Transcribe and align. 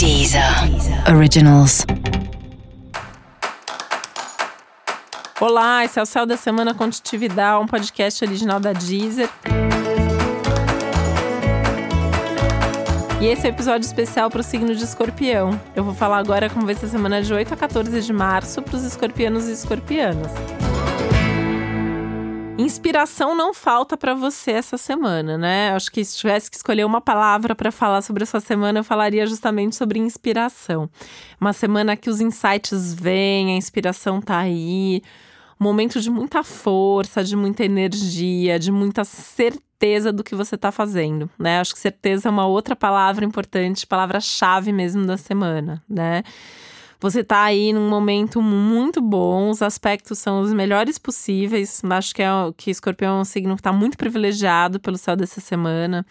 Deezer 0.00 0.42
Originals. 1.14 1.84
Olá, 5.38 5.84
esse 5.84 5.98
é 5.98 6.02
o 6.02 6.06
Céu 6.06 6.24
da 6.24 6.38
Semana 6.38 6.72
Contitividade, 6.72 7.62
um 7.62 7.66
podcast 7.66 8.24
original 8.24 8.58
da 8.58 8.72
Deezer. 8.72 9.28
E 13.20 13.26
esse 13.26 13.46
é 13.46 13.50
o 13.50 13.52
episódio 13.52 13.84
especial 13.84 14.30
para 14.30 14.40
o 14.40 14.42
signo 14.42 14.74
de 14.74 14.82
escorpião. 14.82 15.60
Eu 15.76 15.84
vou 15.84 15.92
falar 15.92 16.16
agora 16.16 16.48
como 16.48 16.64
vai 16.64 16.74
ser 16.74 16.86
a 16.86 16.88
semana 16.88 17.20
de 17.20 17.34
8 17.34 17.52
a 17.52 17.56
14 17.58 18.00
de 18.00 18.12
março 18.14 18.62
para 18.62 18.76
os 18.76 18.84
escorpianos 18.84 19.48
e 19.48 19.52
escorpianas. 19.52 20.32
Inspiração 22.60 23.34
não 23.34 23.54
falta 23.54 23.96
para 23.96 24.12
você 24.12 24.50
essa 24.50 24.76
semana, 24.76 25.38
né? 25.38 25.70
Acho 25.70 25.90
que 25.90 26.04
se 26.04 26.18
tivesse 26.18 26.50
que 26.50 26.56
escolher 26.56 26.84
uma 26.84 27.00
palavra 27.00 27.54
para 27.54 27.72
falar 27.72 28.02
sobre 28.02 28.22
essa 28.22 28.38
semana, 28.38 28.80
eu 28.80 28.84
falaria 28.84 29.26
justamente 29.26 29.74
sobre 29.76 29.98
inspiração. 29.98 30.88
Uma 31.40 31.54
semana 31.54 31.96
que 31.96 32.10
os 32.10 32.20
insights 32.20 32.92
vêm, 32.92 33.54
a 33.54 33.56
inspiração 33.56 34.20
tá 34.20 34.38
aí. 34.38 35.02
Um 35.58 35.64
momento 35.64 36.00
de 36.02 36.10
muita 36.10 36.42
força, 36.42 37.24
de 37.24 37.34
muita 37.34 37.64
energia, 37.64 38.58
de 38.58 38.70
muita 38.70 39.04
certeza 39.04 40.12
do 40.12 40.22
que 40.22 40.34
você 40.34 40.54
está 40.54 40.70
fazendo, 40.70 41.30
né? 41.38 41.60
Acho 41.60 41.72
que 41.72 41.80
certeza 41.80 42.28
é 42.28 42.30
uma 42.30 42.46
outra 42.46 42.76
palavra 42.76 43.24
importante, 43.24 43.86
palavra-chave 43.86 44.70
mesmo 44.70 45.06
da 45.06 45.16
semana, 45.16 45.82
né? 45.88 46.22
Você 47.00 47.24
tá 47.24 47.44
aí 47.44 47.72
num 47.72 47.88
momento 47.88 48.42
muito 48.42 49.00
bom, 49.00 49.48
os 49.48 49.62
aspectos 49.62 50.18
são 50.18 50.42
os 50.42 50.52
melhores 50.52 50.98
possíveis. 50.98 51.80
Acho 51.82 52.14
que, 52.14 52.22
é, 52.22 52.28
que 52.58 52.70
Escorpião 52.70 53.16
é 53.16 53.20
um 53.22 53.24
signo 53.24 53.54
que 53.54 53.60
está 53.60 53.72
muito 53.72 53.96
privilegiado 53.96 54.78
pelo 54.78 54.98
céu 54.98 55.16
dessa 55.16 55.40
semana. 55.40 56.04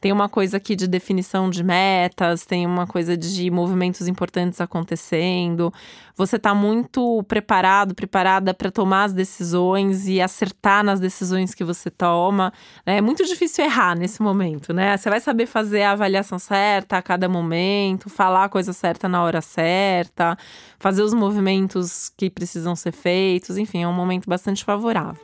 Tem 0.00 0.12
uma 0.12 0.28
coisa 0.28 0.58
aqui 0.58 0.76
de 0.76 0.86
definição 0.86 1.50
de 1.50 1.64
metas, 1.64 2.46
tem 2.46 2.64
uma 2.64 2.86
coisa 2.86 3.16
de 3.16 3.50
movimentos 3.50 4.06
importantes 4.06 4.60
acontecendo. 4.60 5.74
Você 6.14 6.36
está 6.36 6.54
muito 6.54 7.24
preparado, 7.24 7.92
preparada 7.92 8.54
para 8.54 8.70
tomar 8.70 9.04
as 9.04 9.12
decisões 9.12 10.06
e 10.06 10.20
acertar 10.20 10.84
nas 10.84 11.00
decisões 11.00 11.54
que 11.54 11.64
você 11.64 11.90
toma. 11.90 12.52
É 12.84 13.00
muito 13.00 13.24
difícil 13.24 13.64
errar 13.64 13.96
nesse 13.96 14.22
momento, 14.22 14.72
né? 14.72 14.96
Você 14.96 15.10
vai 15.10 15.18
saber 15.18 15.46
fazer 15.46 15.82
a 15.82 15.90
avaliação 15.90 16.38
certa 16.38 16.98
a 16.98 17.02
cada 17.02 17.28
momento, 17.28 18.08
falar 18.08 18.44
a 18.44 18.48
coisa 18.48 18.72
certa 18.72 19.08
na 19.08 19.24
hora 19.24 19.40
certa 19.40 20.35
fazer 20.78 21.02
os 21.02 21.14
movimentos 21.14 22.12
que 22.16 22.30
precisam 22.30 22.76
ser 22.76 22.92
feitos, 22.92 23.56
enfim, 23.56 23.82
é 23.82 23.88
um 23.88 23.92
momento 23.92 24.28
bastante 24.28 24.64
favorável. 24.64 25.20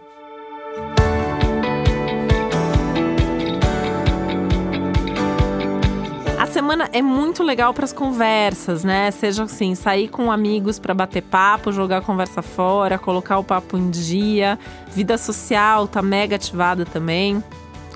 A 6.39 6.47
semana 6.53 6.89
é 6.93 7.01
muito 7.01 7.43
legal 7.43 7.73
para 7.73 7.85
as 7.85 7.93
conversas, 7.93 8.85
né? 8.85 9.11
Seja 9.11 9.45
assim, 9.45 9.75
sair 9.75 10.09
com 10.09 10.31
amigos 10.31 10.79
para 10.79 10.93
bater 10.93 11.23
papo, 11.23 11.73
jogar 11.73 11.99
a 11.99 12.03
conversa 12.03 12.43
fora, 12.43 12.99
colocar 12.99 13.39
o 13.39 13.45
papo 13.45 13.79
em 13.79 13.89
dia. 13.91 14.59
Vida 14.89 15.17
social 15.17 15.87
tá 15.87 16.03
mega 16.03 16.37
ativada 16.37 16.85
também. 16.85 17.43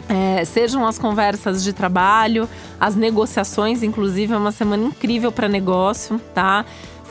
É, 0.09 0.45
sejam 0.45 0.87
as 0.87 0.99
conversas 0.99 1.65
de 1.65 1.73
trabalho, 1.73 2.49
as 2.79 2.95
negociações, 2.95 3.83
inclusive, 3.83 4.33
é 4.33 4.37
uma 4.37 4.53
semana 4.53 4.85
incrível 4.85 5.33
para 5.33 5.49
negócio, 5.49 6.21
tá? 6.33 6.65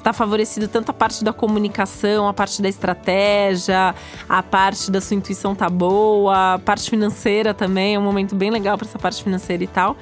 Está 0.06 0.14
favorecido 0.14 0.68
tanto 0.68 0.92
a 0.92 0.94
parte 0.94 1.24
da 1.24 1.34
comunicação, 1.34 2.28
a 2.28 2.34
parte 2.34 2.62
da 2.62 2.70
estratégia, 2.70 3.96
a 4.30 4.44
parte 4.44 4.92
da 4.92 5.02
sua 5.02 5.18
intuição 5.18 5.56
tá 5.56 5.68
boa, 5.68 6.54
a 6.54 6.60
parte 6.60 6.92
financeira 6.92 7.56
também, 7.56 7.96
é 7.96 8.00
um 8.00 8.04
momento 8.04 8.36
bem 8.36 8.52
legal 8.52 8.78
para 8.78 8.88
essa 8.88 9.00
parte 9.00 9.24
financeira 9.24 9.64
e 9.64 9.68
tal. 9.68 9.98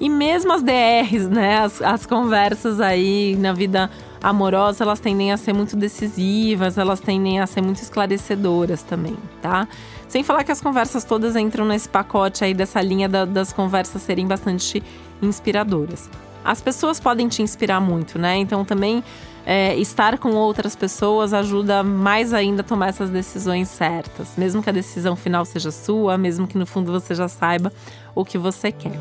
E 0.00 0.10
mesmo 0.10 0.52
as 0.52 0.60
DRs, 0.60 1.28
né, 1.28 1.60
as, 1.60 1.80
as 1.80 2.04
conversas 2.04 2.80
aí 2.80 3.36
na 3.36 3.52
vida 3.52 3.88
amorosa, 4.20 4.82
elas 4.82 4.98
tendem 4.98 5.30
a 5.30 5.36
ser 5.36 5.52
muito 5.52 5.76
decisivas, 5.76 6.76
elas 6.76 6.98
tendem 6.98 7.38
a 7.38 7.46
ser 7.46 7.60
muito 7.60 7.80
esclarecedoras 7.80 8.82
também, 8.82 9.16
tá? 9.40 9.68
Sem 10.08 10.24
falar 10.24 10.42
que 10.42 10.50
as 10.50 10.60
conversas 10.60 11.04
todas 11.04 11.36
entram 11.36 11.64
nesse 11.64 11.88
pacote 11.88 12.42
aí 12.44 12.54
dessa 12.54 12.82
linha 12.82 13.08
da, 13.08 13.24
das 13.24 13.52
conversas 13.52 14.02
serem 14.02 14.26
bastante 14.26 14.82
inspiradoras. 15.22 16.10
As 16.44 16.60
pessoas 16.60 17.00
podem 17.00 17.26
te 17.28 17.42
inspirar 17.42 17.80
muito, 17.80 18.18
né? 18.18 18.36
Então 18.36 18.64
também 18.64 19.02
é, 19.46 19.76
estar 19.76 20.18
com 20.18 20.32
outras 20.32 20.76
pessoas 20.76 21.32
ajuda 21.32 21.82
mais 21.82 22.32
ainda 22.32 22.60
a 22.60 22.64
tomar 22.64 22.88
essas 22.88 23.10
decisões 23.10 23.68
certas. 23.68 24.32
Mesmo 24.36 24.62
que 24.62 24.70
a 24.70 24.72
decisão 24.72 25.16
final 25.16 25.44
seja 25.44 25.70
sua, 25.70 26.18
mesmo 26.18 26.46
que 26.46 26.58
no 26.58 26.66
fundo 26.66 26.92
você 26.92 27.14
já 27.14 27.28
saiba 27.28 27.72
o 28.14 28.24
que 28.24 28.38
você 28.38 28.70
quer. 28.70 28.92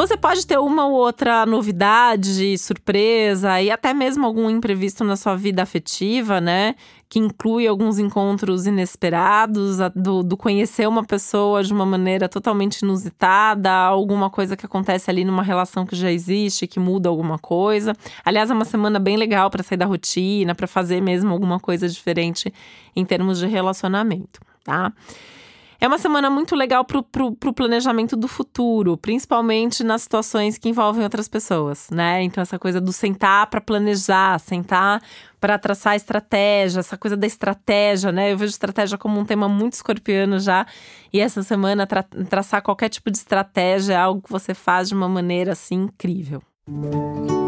Você 0.00 0.16
pode 0.16 0.46
ter 0.46 0.58
uma 0.58 0.86
ou 0.86 0.94
outra 0.94 1.44
novidade, 1.44 2.56
surpresa 2.56 3.60
e 3.60 3.70
até 3.70 3.92
mesmo 3.92 4.24
algum 4.24 4.48
imprevisto 4.48 5.04
na 5.04 5.14
sua 5.14 5.36
vida 5.36 5.62
afetiva, 5.62 6.40
né? 6.40 6.74
Que 7.06 7.18
inclui 7.18 7.66
alguns 7.66 7.98
encontros 7.98 8.66
inesperados, 8.66 9.76
do, 9.94 10.22
do, 10.22 10.38
conhecer 10.38 10.88
uma 10.88 11.04
pessoa 11.04 11.62
de 11.62 11.70
uma 11.70 11.84
maneira 11.84 12.30
totalmente 12.30 12.78
inusitada, 12.78 13.70
alguma 13.70 14.30
coisa 14.30 14.56
que 14.56 14.64
acontece 14.64 15.10
ali 15.10 15.22
numa 15.22 15.42
relação 15.42 15.84
que 15.84 15.94
já 15.94 16.10
existe, 16.10 16.66
que 16.66 16.80
muda 16.80 17.10
alguma 17.10 17.38
coisa. 17.38 17.94
Aliás, 18.24 18.50
é 18.50 18.54
uma 18.54 18.64
semana 18.64 18.98
bem 18.98 19.18
legal 19.18 19.50
para 19.50 19.62
sair 19.62 19.76
da 19.76 19.84
rotina, 19.84 20.54
para 20.54 20.66
fazer 20.66 21.02
mesmo 21.02 21.30
alguma 21.30 21.60
coisa 21.60 21.86
diferente 21.86 22.50
em 22.96 23.04
termos 23.04 23.38
de 23.38 23.46
relacionamento, 23.46 24.40
tá? 24.64 24.90
É 25.80 25.88
uma 25.88 25.96
semana 25.96 26.28
muito 26.28 26.54
legal 26.54 26.84
para 26.84 26.98
o 26.98 27.54
planejamento 27.54 28.14
do 28.14 28.28
futuro, 28.28 28.98
principalmente 28.98 29.82
nas 29.82 30.02
situações 30.02 30.58
que 30.58 30.68
envolvem 30.68 31.02
outras 31.02 31.26
pessoas, 31.26 31.88
né? 31.90 32.22
Então, 32.22 32.42
essa 32.42 32.58
coisa 32.58 32.82
do 32.82 32.92
sentar 32.92 33.46
para 33.46 33.62
planejar, 33.62 34.38
sentar 34.40 35.02
para 35.40 35.58
traçar 35.58 35.96
estratégia, 35.96 36.80
essa 36.80 36.98
coisa 36.98 37.16
da 37.16 37.26
estratégia, 37.26 38.12
né? 38.12 38.30
Eu 38.30 38.36
vejo 38.36 38.50
estratégia 38.50 38.98
como 38.98 39.18
um 39.18 39.24
tema 39.24 39.48
muito 39.48 39.72
escorpiano 39.72 40.38
já. 40.38 40.66
E 41.10 41.18
essa 41.18 41.42
semana, 41.42 41.86
tra 41.86 42.02
traçar 42.02 42.60
qualquer 42.60 42.90
tipo 42.90 43.10
de 43.10 43.16
estratégia 43.16 43.94
é 43.94 43.96
algo 43.96 44.20
que 44.20 44.30
você 44.30 44.52
faz 44.52 44.88
de 44.88 44.94
uma 44.94 45.08
maneira 45.08 45.52
assim 45.52 45.84
incrível. 45.84 46.42
Música 46.68 47.39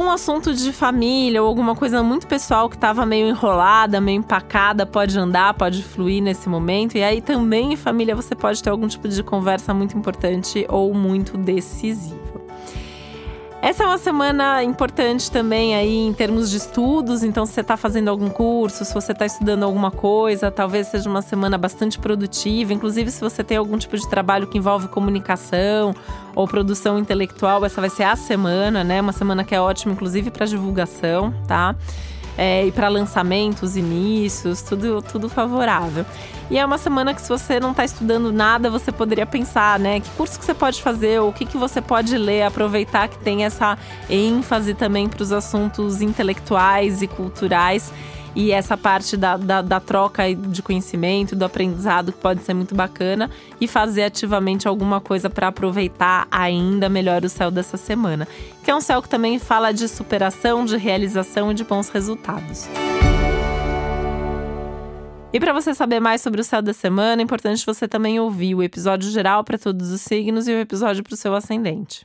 algum 0.00 0.10
assunto 0.10 0.54
de 0.54 0.72
família 0.72 1.42
ou 1.42 1.46
alguma 1.46 1.76
coisa 1.76 2.02
muito 2.02 2.26
pessoal 2.26 2.70
que 2.70 2.74
estava 2.74 3.04
meio 3.04 3.28
enrolada, 3.28 4.00
meio 4.00 4.16
empacada, 4.16 4.86
pode 4.86 5.18
andar, 5.18 5.52
pode 5.52 5.82
fluir 5.82 6.22
nesse 6.22 6.48
momento. 6.48 6.96
E 6.96 7.02
aí 7.02 7.20
também 7.20 7.74
em 7.74 7.76
família 7.76 8.16
você 8.16 8.34
pode 8.34 8.62
ter 8.62 8.70
algum 8.70 8.88
tipo 8.88 9.06
de 9.06 9.22
conversa 9.22 9.74
muito 9.74 9.98
importante 9.98 10.64
ou 10.70 10.94
muito 10.94 11.36
decisiva. 11.36 12.19
Essa 13.62 13.84
é 13.84 13.86
uma 13.86 13.98
semana 13.98 14.64
importante 14.64 15.30
também 15.30 15.74
aí 15.74 15.94
em 15.94 16.14
termos 16.14 16.50
de 16.50 16.56
estudos, 16.56 17.22
então 17.22 17.44
se 17.44 17.52
você 17.52 17.60
está 17.60 17.76
fazendo 17.76 18.08
algum 18.08 18.30
curso, 18.30 18.86
se 18.86 18.94
você 18.94 19.12
está 19.12 19.26
estudando 19.26 19.64
alguma 19.64 19.90
coisa, 19.90 20.50
talvez 20.50 20.86
seja 20.86 21.10
uma 21.10 21.20
semana 21.20 21.58
bastante 21.58 21.98
produtiva. 21.98 22.72
Inclusive, 22.72 23.10
se 23.10 23.20
você 23.20 23.44
tem 23.44 23.58
algum 23.58 23.76
tipo 23.76 23.98
de 23.98 24.08
trabalho 24.08 24.46
que 24.46 24.56
envolve 24.56 24.88
comunicação 24.88 25.94
ou 26.34 26.48
produção 26.48 26.98
intelectual, 26.98 27.62
essa 27.62 27.82
vai 27.82 27.90
ser 27.90 28.04
a 28.04 28.16
semana, 28.16 28.82
né? 28.82 28.98
Uma 28.98 29.12
semana 29.12 29.44
que 29.44 29.54
é 29.54 29.60
ótima, 29.60 29.92
inclusive, 29.92 30.30
para 30.30 30.46
divulgação, 30.46 31.34
tá? 31.46 31.76
É, 32.36 32.66
e 32.66 32.72
para 32.72 32.88
lançamentos, 32.88 33.76
inícios, 33.76 34.62
tudo, 34.62 35.02
tudo 35.02 35.28
favorável. 35.28 36.04
E 36.50 36.58
é 36.58 36.66
uma 36.66 36.78
semana 36.78 37.14
que 37.14 37.22
se 37.22 37.28
você 37.28 37.60
não 37.60 37.70
está 37.70 37.84
estudando 37.84 38.32
nada, 38.32 38.68
você 38.68 38.90
poderia 38.90 39.24
pensar, 39.24 39.78
né? 39.78 40.00
Que 40.00 40.08
curso 40.10 40.38
que 40.38 40.44
você 40.44 40.54
pode 40.54 40.82
fazer, 40.82 41.20
o 41.20 41.32
que, 41.32 41.44
que 41.46 41.56
você 41.56 41.80
pode 41.80 42.16
ler, 42.18 42.42
aproveitar 42.42 43.08
que 43.08 43.18
tem 43.18 43.44
essa 43.44 43.78
ênfase 44.08 44.74
também 44.74 45.08
para 45.08 45.22
os 45.22 45.30
assuntos 45.30 46.02
intelectuais 46.02 47.02
e 47.02 47.06
culturais 47.06 47.92
e 48.34 48.52
essa 48.52 48.76
parte 48.76 49.16
da, 49.16 49.36
da, 49.36 49.62
da, 49.62 49.80
troca 49.80 50.22
de 50.34 50.62
conhecimento, 50.62 51.34
do 51.34 51.44
aprendizado, 51.44 52.12
que 52.12 52.18
pode 52.18 52.42
ser 52.42 52.54
muito 52.54 52.74
bacana, 52.74 53.30
e 53.60 53.66
fazer 53.66 54.04
ativamente 54.04 54.68
alguma 54.68 55.00
coisa 55.00 55.28
para 55.28 55.48
aproveitar 55.48 56.26
ainda 56.30 56.88
melhor 56.88 57.24
o 57.24 57.28
céu 57.28 57.50
dessa 57.50 57.76
semana. 57.76 58.26
Que 58.62 58.70
é 58.70 58.74
um 58.74 58.80
céu 58.80 59.02
que 59.02 59.08
também 59.08 59.38
fala 59.38 59.72
de 59.72 59.88
superação, 59.88 60.64
de 60.64 60.76
realização 60.76 61.50
e 61.50 61.54
de 61.54 61.64
bons 61.64 61.88
resultados. 61.88 62.68
E 65.32 65.38
para 65.38 65.52
você 65.52 65.72
saber 65.74 66.00
mais 66.00 66.20
sobre 66.20 66.40
o 66.40 66.44
céu 66.44 66.60
da 66.60 66.72
semana, 66.72 67.22
é 67.22 67.24
importante 67.24 67.64
você 67.64 67.86
também 67.86 68.18
ouvir 68.18 68.54
o 68.54 68.62
episódio 68.62 69.08
geral 69.10 69.44
para 69.44 69.56
todos 69.56 69.90
os 69.90 70.00
signos 70.00 70.48
e 70.48 70.52
o 70.52 70.58
episódio 70.58 71.04
para 71.04 71.14
o 71.14 71.16
seu 71.16 71.34
ascendente. 71.34 72.04